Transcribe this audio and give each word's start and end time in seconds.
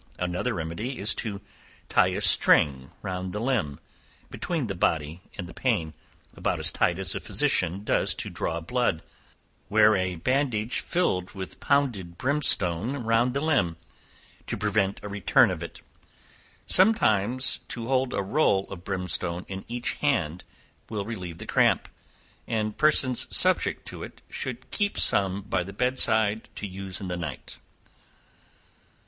Another 0.17 0.55
remedy 0.55 0.97
is 0.97 1.13
to 1.13 1.41
tie 1.87 2.07
a 2.07 2.21
string 2.21 2.89
round 3.03 3.33
the 3.33 3.39
limb, 3.39 3.79
between 4.31 4.65
the 4.65 4.73
body 4.73 5.21
and 5.37 5.45
the 5.45 5.53
pain, 5.53 5.93
about 6.35 6.57
as 6.57 6.71
tight 6.71 6.97
as 6.97 7.13
a 7.13 7.19
physician 7.19 7.83
does 7.83 8.15
to 8.15 8.31
draw 8.31 8.59
blood; 8.61 9.03
wear 9.69 9.95
a 9.95 10.15
bandage 10.15 10.79
filled 10.79 11.35
with 11.35 11.59
pounded 11.59 12.17
brimstone 12.17 13.03
round 13.03 13.35
the 13.35 13.41
limb, 13.41 13.77
to 14.47 14.57
prevent 14.57 14.99
a 15.03 15.07
return 15.07 15.51
of 15.51 15.61
it. 15.61 15.81
Sometimes 16.65 17.59
to 17.67 17.85
hold 17.87 18.11
a 18.11 18.23
roll 18.23 18.65
of 18.71 18.83
brimstone 18.83 19.45
in 19.47 19.63
each 19.67 19.93
hand 19.97 20.43
will 20.89 21.05
relieve 21.05 21.37
the 21.37 21.45
cramp, 21.45 21.87
and 22.47 22.75
persons 22.75 23.27
subject 23.29 23.85
to 23.89 24.01
it 24.01 24.23
should 24.31 24.71
keep 24.71 24.97
some 24.97 25.43
by 25.43 25.63
the 25.63 25.73
bed 25.73 25.99
side 25.99 26.49
to 26.55 26.65
use 26.65 26.99
in 26.99 27.07
the 27.07 27.17
night. 27.17 27.57